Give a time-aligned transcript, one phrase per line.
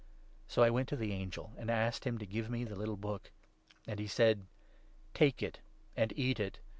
[0.47, 3.29] So I went to the angel and asked him to give me the little book.
[3.85, 4.47] And he said'
[5.13, 5.59] Take it,
[5.95, 6.57] and eat it.